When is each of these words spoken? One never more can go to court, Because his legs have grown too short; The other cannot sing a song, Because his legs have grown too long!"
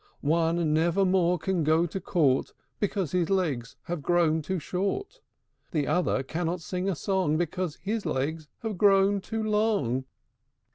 One 0.21 0.73
never 0.73 1.05
more 1.05 1.37
can 1.37 1.63
go 1.63 1.85
to 1.85 2.01
court, 2.01 2.53
Because 2.79 3.11
his 3.11 3.29
legs 3.29 3.75
have 3.83 4.01
grown 4.01 4.41
too 4.41 4.57
short; 4.57 5.21
The 5.69 5.85
other 5.85 6.23
cannot 6.23 6.59
sing 6.61 6.89
a 6.89 6.95
song, 6.95 7.37
Because 7.37 7.75
his 7.83 8.03
legs 8.03 8.47
have 8.63 8.79
grown 8.79 9.21
too 9.21 9.43
long!" 9.43 10.05